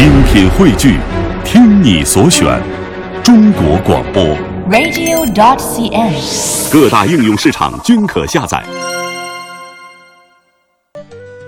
[0.00, 0.98] 精品汇聚，
[1.44, 2.58] 听你所选，
[3.22, 4.24] 中国广播。
[4.70, 6.72] radio.dot.cn，。
[6.72, 8.64] 各大应用市场均可下载。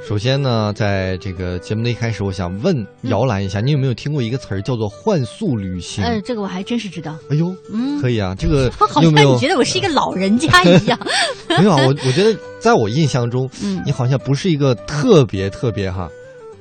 [0.06, 6.04] 首先呢，在这个节目的一开始，我想问摇篮一下，你有没有听过一个词儿叫做“幻速旅行”？
[6.04, 7.16] 呃，这个我还真是知道。
[7.30, 10.98] 哎呦，嗯可以啊，这个好 你有没有像你觉得我是一个老人家一样。
[11.56, 11.78] 没有啊？
[11.86, 16.06] 我我觉得在我印象中，嗯你好像不是一个特别特别哈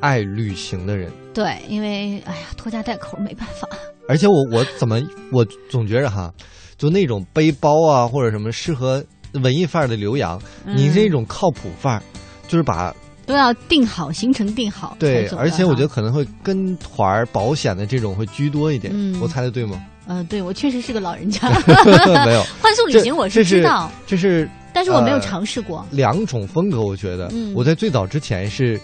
[0.02, 1.10] 爱旅行的人。
[1.34, 3.68] 对，因为哎呀，拖家带口没办法。
[4.10, 5.00] 而且我我怎么
[5.32, 6.30] 我总觉着哈，
[6.78, 9.02] 就那种背包啊或者什么适合
[9.42, 12.02] 文艺范儿的刘洋，嗯你这种靠谱范儿，
[12.50, 12.94] 就是把
[13.26, 18.92] 都要定好行程，定好对而且我觉得，可能会跟团儿保险的这种会居多一点。
[18.94, 19.82] 嗯我猜的对吗？
[20.08, 21.48] 呃，对我确实是个老人家。
[22.26, 26.82] 没有， 幻速旅行我是知道，，这是但是我没有呃尝试过两种风格。
[26.82, 28.78] 我觉得、嗯我在最早之前是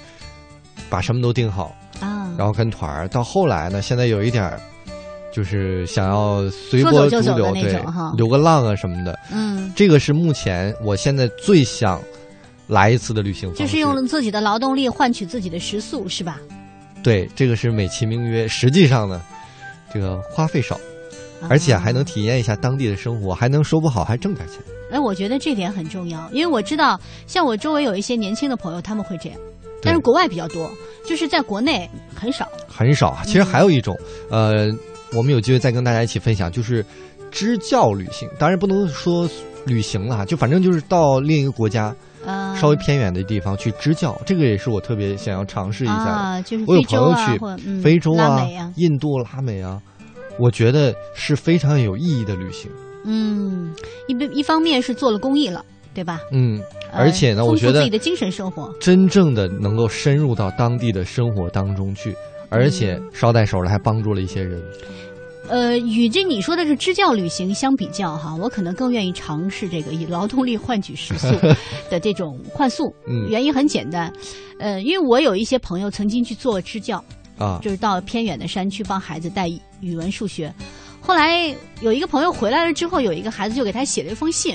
[0.90, 2.30] 把什么都定好，啊。
[2.38, 4.60] 然后跟团儿，到后来呢，现在有一点儿
[5.34, 9.18] 就是想要随波逐流，那对种哈，留个浪啊什么的。
[9.32, 12.02] 嗯，这个是目前我现在最想
[12.68, 13.64] 来一次的旅行方式。
[13.64, 16.40] 就是用自己的劳动力换取自己的食宿，是吧？
[17.04, 19.22] 对，这个是美其名曰，实际上呢，
[19.94, 20.80] 这个花费少，
[21.50, 24.58] 而且还能啊体验一下当地的生活，还能说不好还挣点钱。
[24.92, 29.40] 哎，我觉得这点很重要，因为我知道，像我周围有一些年轻的朋友，他们会这样，
[29.82, 30.70] 但是国外比较多，
[31.06, 32.48] 就是在国内很少。
[32.68, 33.24] 很少啊。
[33.26, 33.98] 其实还有一种，
[34.30, 34.68] 呃，
[35.14, 36.86] 我们有机会再跟大家一起分享，就是
[37.32, 38.30] 支教旅行。
[38.38, 39.30] 当然不能说
[39.66, 46.12] 旅行了，就反正就是到另一个国家呃，稍微偏远的地方去支教，这个也是我特别想要尝试一下的。
[46.12, 49.82] 啊，就是我有朋友去非洲啊印度、拉美啊，
[50.40, 52.70] 我觉得是非常有意义的旅行。
[53.06, 53.74] 嗯，
[54.08, 55.64] 一边一方面是做了公益了，
[55.98, 56.22] 对吧？
[56.32, 62.16] 嗯，呃而且呢，我觉得自己的精神生活，真正的能够深入到当地的生活当中去，
[62.50, 64.62] 而且嗯捎带手的还帮助了一些人。
[65.50, 71.34] 呃，与这你说的是支教旅行相比较哈，我可能更愿意尝试这个以劳动力换取食宿
[71.90, 72.94] 的这种换宿。
[73.08, 74.14] 嗯原因很简单，
[74.60, 77.04] 呃，因为我有一些朋友曾经去做支教，
[77.40, 79.48] 啊，就是到偏远的山区帮孩子带
[79.82, 80.54] 语文、数学。
[81.00, 84.54] 后来有一个朋友回来了之后，有一个孩子就给他写了一封信，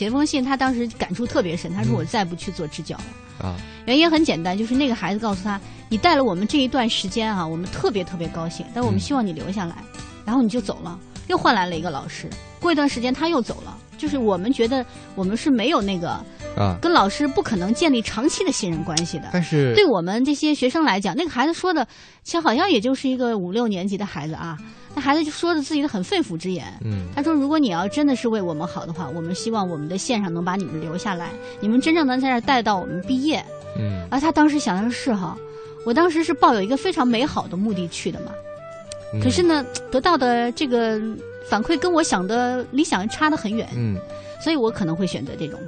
[0.00, 3.46] 写了封信，他当时感触特别深，他说嗯我再不去做支教了。
[3.46, 9.76] 啊，原因很简单，就是那个孩子告诉他，你带了我们这一段时间啊，我们特别特别高兴，但我们嗯希望你留下来，
[10.24, 12.30] 然后你就走了，又换来了一个老师。
[12.60, 14.82] 过一段时间他又走了，就是我们觉得
[15.14, 16.18] 我们是没有那个
[16.56, 19.28] 啊，跟老师不可能建立长期的信任关系的。
[19.32, 21.86] 但是对我们这些学生来讲，那个孩子说的，
[22.22, 24.58] 其实好像也就是一个五六年级的孩子啊，
[24.94, 26.66] 那孩子就说的自己的很肺腑之言。
[26.84, 31.30] 嗯他说：“如果你要真的是为我们好的话，我们希望我们的线上能把你们留下来，
[31.60, 33.44] 你们真正能在这儿带到我们毕业。”
[33.78, 35.36] 嗯而他当时想的是哈，
[35.86, 38.32] 我当时是抱有一个非常美好的目的去的嘛，
[39.14, 41.00] 嗯，可是呢，得到的这个
[41.48, 43.96] 反馈跟我想的理想差得很远，嗯，
[44.42, 45.60] 所以我可能会选择这种。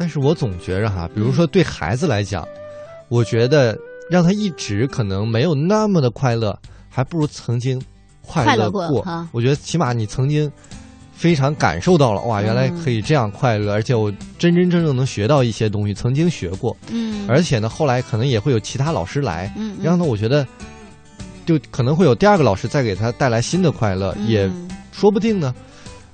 [0.00, 2.42] 但是我总觉着哈，比如说对孩子来讲，
[3.10, 3.78] 我觉得
[4.10, 7.78] 让他一直可能没有那么的快乐，还不如曾经
[8.22, 9.02] 快快乐乐过。
[9.02, 9.28] 哈。
[9.30, 10.50] 我觉得起码你曾经
[11.12, 19.84] 非常感受到了，哇，原来嗯可以这样快乐，而且我真真正正能学到一些东西，曾经学过，嗯，而且呢，后来可能也会有其他老师来，嗯，嗯。
[19.84, 20.46] 然后呢，我觉得
[21.44, 25.54] 就可能会有第二个老师再给他带来新的快乐，也嗯说不定呢。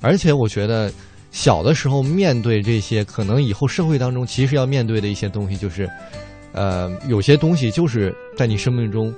[0.01, 0.93] 而且我觉得
[1.31, 5.89] 小的时候面对这些，可能以后社会当中其实要面对的一些东西，就是
[6.53, 9.13] 呃，有些东西就是在你生命中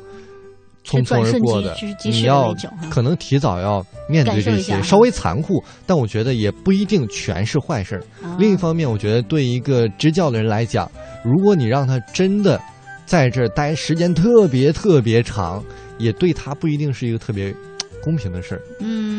[0.85, 2.55] 匆匆而过的你要
[2.91, 8.03] 可能提早要面对这些，稍微残酷，但我觉得也不一定全是坏事儿。
[8.23, 10.91] 啊另一方面，我觉得对一个支教的人来讲，
[11.25, 12.61] 如果你让他真的
[13.05, 15.63] 在这儿待时间特别特别长，
[15.99, 17.55] 也对他不一定是一个特别
[18.03, 18.63] 公平的事儿。
[18.81, 19.18] 嗯，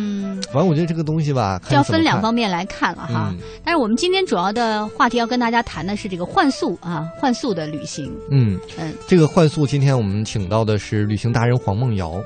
[0.52, 3.30] 反正我觉得这个东西吧，就要分两方面来看了哈。
[3.32, 8.12] 嗯但是我们今天主要的话题要跟大家谈的是这个换宿啊，换宿的旅行。
[8.32, 12.20] 嗯，嗯这个幻速，今天我们请到的是旅行达人黄梦瑶，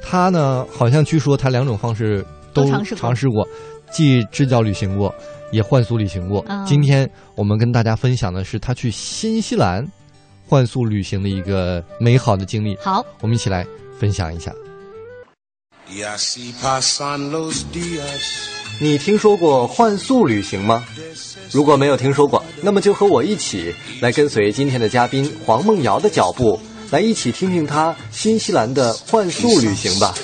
[0.00, 3.46] 他呢好像据说他两种方式都都尝试过尝试过，
[3.90, 5.12] 既支教旅行过，
[5.50, 6.40] 也幻速旅行过。
[6.42, 9.84] 啊今天我们跟大家分享的是他去新西兰
[10.46, 13.66] 幻速旅行的一个美好的经历，好，我们一起来
[13.98, 14.52] 分享一下。
[18.80, 20.84] 你听说过幻速旅行吗？
[21.50, 30.14] 如果没有听说过，那么就和我一起来跟随今天的嘉宾黄梦瑶的脚步，来一起听听她新西兰的幻速旅行吧。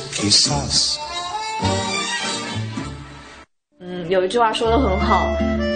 [3.81, 5.26] 嗯，有一句话说的很好，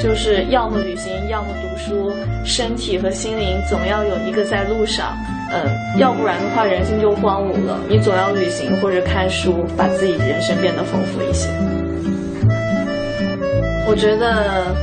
[0.02, 2.12] 就是要么旅行，要么读书，
[2.44, 5.16] 身体和心灵总要有一个在路上。
[5.50, 5.64] 呃，
[5.96, 7.80] 要不然的话人心就荒芜了。
[7.88, 11.48] 你总要旅行或者看书，把自己人生变得丰富一些。
[13.86, 14.76] 我觉得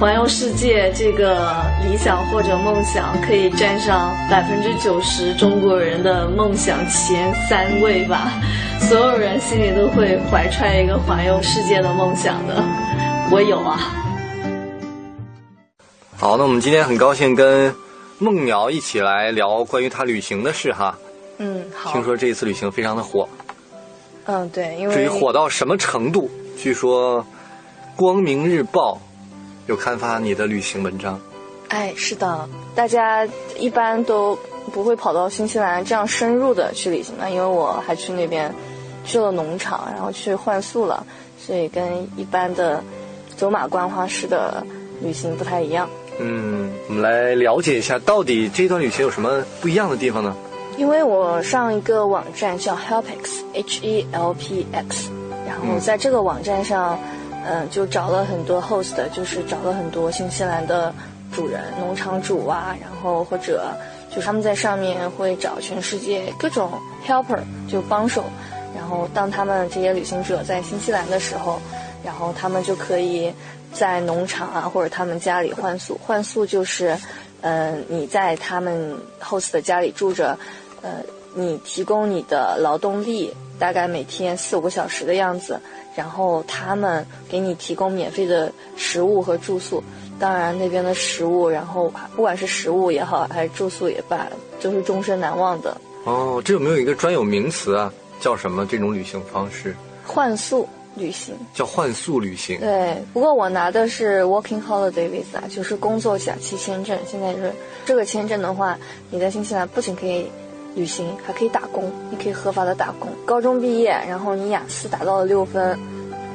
[0.00, 1.54] 环游世界这个
[1.88, 8.32] 理想或者梦想，可以占上百分之九十中国人的梦想前三位吧。
[8.80, 12.62] 所有人心里都会怀揣一个环游世界的梦想的。
[13.30, 13.78] 我有啊。
[16.16, 17.72] 好，那我们今天很高兴跟
[18.18, 20.98] 孟苗一起来聊关于他旅行的事哈。
[21.38, 21.92] 嗯，好。
[21.92, 23.28] 听说这一次旅行非常的火，
[24.24, 27.22] 嗯，对，因为至于火到什么程度，据说
[27.94, 28.94] 《光明日报》
[29.66, 31.20] 有刊发你的旅行文章。
[31.68, 33.24] 哎，是的，大家
[33.58, 34.36] 一般都
[34.72, 38.52] 不会跑到新西兰这样深入的去旅行的，因为我还去那边
[39.04, 41.06] 去了农场，然后去换宿了，
[41.38, 42.82] 所以跟一般的
[43.36, 44.66] 走马观花式的
[45.02, 45.88] 旅行不太一样。
[46.20, 50.34] 嗯，我们来了解一下，到底这段旅行有什么不一样的地方呢？
[50.76, 55.10] 因为我上一个网站叫 Helpx，H E L P X，
[55.46, 56.98] 然后在这个网站上，
[57.44, 60.92] 嗯，就找了很多 host，就是找了很多新西兰的
[61.32, 63.70] 主人、农场主啊，然后或者
[64.14, 66.70] 就他们在上面会找全世界各种
[67.06, 67.38] helper，
[67.68, 68.24] 就帮手，
[68.76, 71.60] 然后当他们这些旅行者在新西兰的时候，
[72.04, 73.32] 然后他们就可以。
[73.72, 76.96] 在农场啊，或者他们家里换宿，换宿就是，
[77.40, 80.38] 呃，你在他们 host 的家里住着，
[80.82, 81.02] 呃，
[81.34, 85.60] 你提供你的劳动力，大概每天四五个小时的样子，
[85.94, 89.82] 然后他们给你提供免费的食物和住宿。
[90.18, 94.26] 当然那边的食物，然后不管是食物也好，还是住宿也罢，
[94.60, 95.76] 都是终身难忘的。
[96.04, 97.92] 哦，这有没有一个专有名词啊？
[98.18, 99.76] 叫什么这种旅行方式？
[100.04, 100.68] 换宿。
[100.98, 103.02] 旅行叫换宿旅行，对。
[103.12, 106.98] 不过我拿的是 Working Holiday Visa，就是工作假期签证。
[107.06, 107.52] 现在是
[107.86, 108.76] 这个签证的话，
[109.10, 110.26] 你在新西兰不仅可以
[110.74, 113.08] 旅行，还可以打工，你可以合法的打工。
[113.24, 115.78] 高中毕业，然后你雅思达到了六分，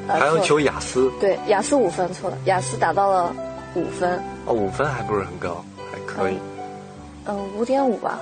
[0.07, 1.11] 还要求雅思？
[1.19, 3.35] 对，雅思五分错了，雅思达到了
[3.75, 4.19] 五分。
[4.45, 6.37] 哦，五分还不是很高，还可以。
[7.25, 8.19] 嗯，五点五吧，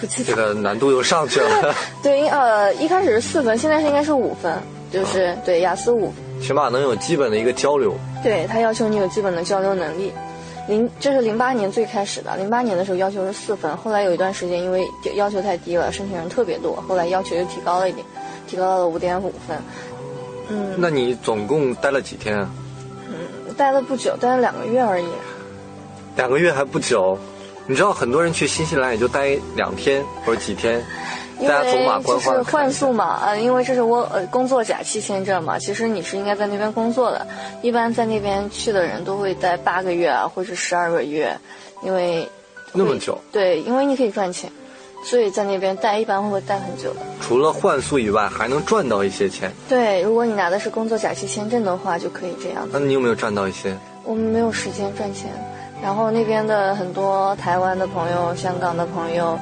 [0.00, 0.34] 不记得。
[0.34, 1.74] 这个难度又上去了。
[2.02, 4.52] 对，呃，一开始是四分，现在是应该是五分。
[4.92, 7.96] 就是对雅思五，起码能有基本的一个交流。
[8.22, 10.12] 对他要求你有基本的交流能力。
[10.68, 14.86] 零这是零八年最开始的，零八年的时候要求是四分，后来有一段时间因为
[15.16, 18.06] 要求太低了，申请人特别多，后来要求又提高了一点，
[18.46, 19.58] 提高到了五点五分。
[20.48, 22.48] 嗯，那你总共待了几天啊？
[23.08, 25.06] 嗯，待了不久，待了两个月而已。
[26.16, 27.18] 两个月还不久，
[27.66, 30.80] 你知道很多人去新西兰也就待两天或者几天。
[31.42, 37.26] 因为就是换宿嘛，呃，因为这是我呃工作假期签证嘛，其实你是应该在那边工作的，
[37.62, 41.36] 一般在那边去的人都会待八个月啊，或者十二个月，
[41.82, 42.28] 因为
[42.72, 44.50] 那么久，对，因为你可以赚钱，
[45.04, 47.00] 所以在那边待一般会待很久的。
[47.20, 49.50] 除了换宿以外，还能赚到一些钱。
[49.68, 52.68] 对，如果你拿的是工作假期签证的话，就可以这样。
[52.72, 53.76] 那你有没有赚到一些？
[54.04, 55.30] 我们没有时间赚钱，
[55.82, 59.38] 然后那边的很多台湾的朋友、香港的朋友。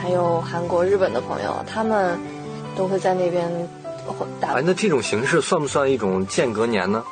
[0.00, 2.18] 还有韩国、日本的朋友，他们
[2.74, 3.68] 都会在那边
[4.40, 4.54] 打。
[4.54, 7.04] 哎，那这种形式算不算一种间隔年呢？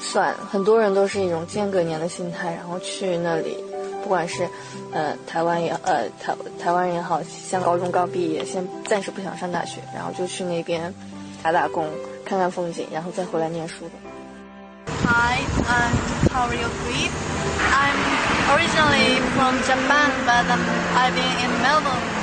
[0.00, 3.56] 算，很多人都是一种间隔年的心态，然后去那里，
[4.02, 4.46] 不管是
[4.92, 10.92] 呃台湾也呃台台湾人也好，像高中刚毕业，先暂时不想上大学，然后就去那边
[11.42, 11.88] 打打工，
[12.24, 13.92] 看看风景，然后再回来念书的。
[15.06, 15.94] Hi, I'm
[16.30, 17.08] Hario Kui.
[17.72, 17.98] I'm
[18.52, 20.44] originally from Japan, but
[20.94, 22.15] I've been in Melbourne.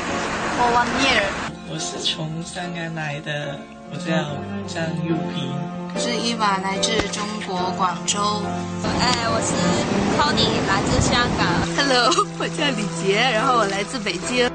[0.58, 1.24] For one year。
[1.70, 3.58] 我是从香港来的，
[3.92, 4.14] 我叫
[4.68, 5.50] 张玉平。
[5.98, 8.20] 是伊娃，来自中国广州。
[9.00, 9.54] 哎，我是
[10.18, 11.42] Tony，来自香港。
[11.78, 14.50] Hello，我叫李杰，然后我来自北京。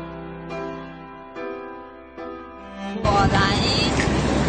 [3.02, 3.38] 我来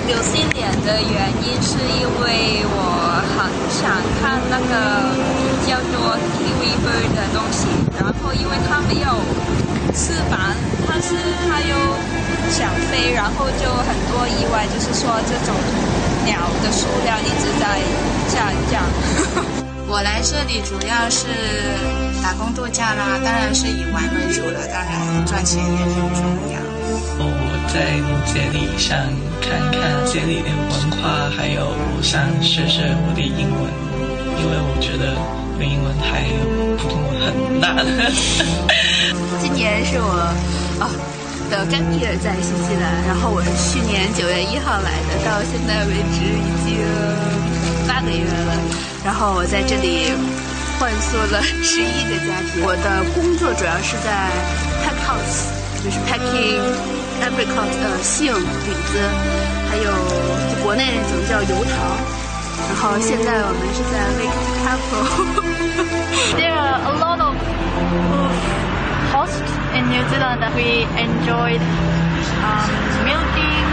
[0.07, 2.77] 纽西兰的原因是因为我
[3.37, 3.37] 很
[3.69, 4.73] 想看那个
[5.65, 7.67] 叫做 TV bird 的东西，
[7.99, 9.07] 然后因为它没有。
[9.93, 10.39] 翅膀，
[10.87, 11.15] 但是
[11.47, 11.75] 它又
[12.51, 15.55] 想飞，然后就很多意外，就是说这种
[16.25, 17.79] 鸟的数量一直在
[18.27, 18.83] 下降。
[19.91, 21.25] 我来这里主要是
[22.21, 26.21] 打工度假啦，当然是以玩为主了，当然赚钱也很重
[26.53, 26.59] 要。
[27.21, 27.25] 我
[27.73, 27.97] 在
[28.31, 28.95] 这里想
[29.41, 33.65] 看看这里的文化，还有想试试我的英文，
[34.37, 35.17] 因为我觉得
[35.59, 36.23] 我英文还
[36.79, 37.83] 普通很烂。
[39.43, 40.15] 今年是我
[40.79, 40.87] 哦
[41.51, 46.79] 的干毕业在新西兰，然后我是去年九月一号来的，到现在为止已经
[47.85, 48.55] 八个月了。
[49.03, 50.15] 然后我在这里
[50.79, 52.63] 换宿了十一个家庭。
[52.63, 54.31] 我的工作主要是在
[54.79, 55.51] pack house，
[55.83, 56.55] 就是 packing
[57.19, 58.95] apricot 呃杏李子，
[59.67, 59.91] 还有
[60.63, 61.99] 国内那种叫油桃。
[62.68, 65.64] 然后现在我们是在 Lake Tekapo。
[66.36, 67.34] There are a lot of
[69.12, 71.62] hosts in New Zealand that we enjoyed
[72.44, 72.70] um,
[73.04, 73.66] milking,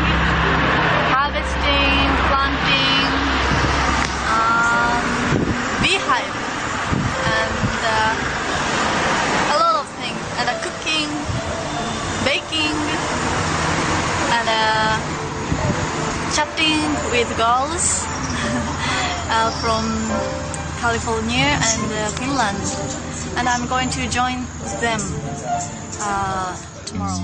[1.11, 3.11] harvesting, planting,
[4.29, 5.03] um,
[5.81, 6.35] beehive,
[7.25, 11.09] and uh, a lot of things, and uh, cooking,
[12.23, 12.77] baking,
[14.35, 14.95] and uh,
[16.33, 18.14] chatting with girls
[19.36, 19.84] Uh, from
[20.80, 22.62] California and uh, Finland,
[23.36, 24.38] and I'm going to join
[24.80, 25.00] them
[26.00, 27.20] uh, tomorrow.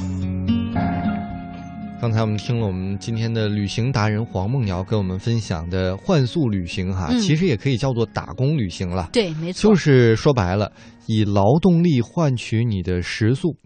[2.00, 9.08] 刚才我们听了我们今天的旅行达人黄梦瑶跟我们分享的换宿旅行哈，嗯其实也可以叫做打工旅行了。
[9.12, 10.72] 对，没错，就是说白了，
[11.06, 13.56] 以劳动力换取你的食宿。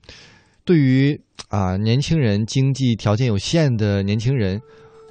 [0.64, 4.60] 对于啊、年轻人经济条件有限的年轻人，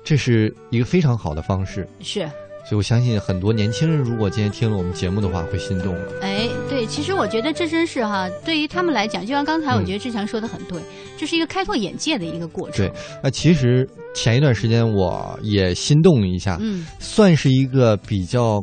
[0.03, 1.87] 这是一个非常好的方式。
[2.01, 2.29] 是。
[2.67, 6.11] 所以我相信很多年轻人如果今天听了我们节目的话，会心动了。
[6.21, 10.81] 哎，对，其实我觉得这真是哈，对于他们来讲，就像刚才我觉得志强说的很对，
[11.15, 12.85] 这是一个开拓眼界的一个过程。
[12.87, 12.91] 对，
[13.23, 18.59] 那其实前一段时间我也心动了一下，嗯，算是一个比较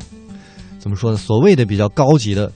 [0.79, 1.17] 怎么说呢？
[1.17, 2.51] 所谓的比较高级的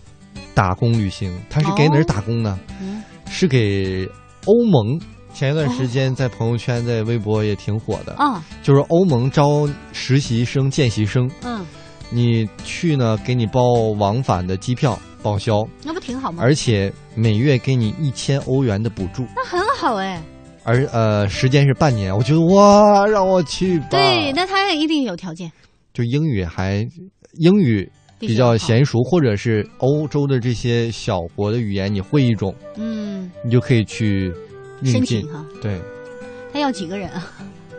[0.54, 2.60] 打工旅行，它是给哪儿打工呢？
[2.82, 4.06] 嗯是给
[4.46, 5.00] 欧盟。
[5.38, 11.64] 前一段时间在朋友圈、在微博也挺火的，啊，就是欧盟招实习生、见习生，嗯，
[12.10, 13.62] 你去呢，给你包
[14.00, 16.42] 往返的机票报销，那不挺好吗？
[16.42, 20.20] 而且每月给你一千欧元的补助，那很好哎。
[20.64, 23.86] 而呃时间是半年，我觉得哇，让我去吧。
[23.92, 25.52] 对，那他一定有条件。
[25.94, 26.84] 就英语还
[27.34, 34.34] 英语比较娴熟，或者是欧洲的这些小国的语言你会一种，嗯，你就可以去
[34.84, 35.44] 申请哈。
[35.62, 35.82] 对，
[36.54, 37.24] 他要几个人啊？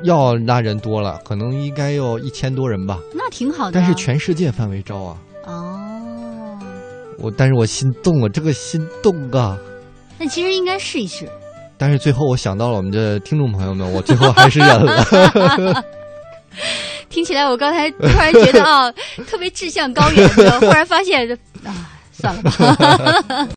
[0.05, 2.99] 要那人多了，可能应该有一千多人吧。
[3.13, 3.83] 那挺好的啊。
[3.83, 5.17] 但是全世界范围招啊！
[5.45, 6.59] 哦，
[7.19, 9.59] 我但是我心动了，这个心动啊！
[10.17, 11.29] 那其实应该试一试。
[11.77, 15.85] 但是最后我想到了我们的听众朋友们，我最后还是忍了。
[17.09, 18.93] 听起来我刚才突然觉得啊，
[19.27, 21.29] 特别志向高远的，忽然发现
[21.65, 22.53] 啊，算了吧。